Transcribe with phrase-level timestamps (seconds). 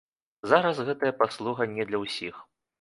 [0.53, 2.45] Зараз гэтая паслуга не для ўсіх.